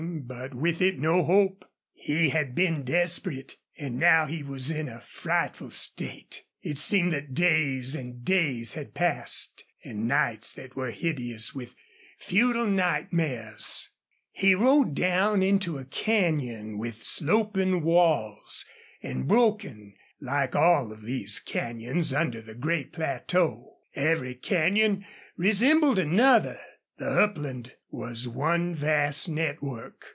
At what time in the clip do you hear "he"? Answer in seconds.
1.93-2.29, 4.25-4.41, 14.31-14.55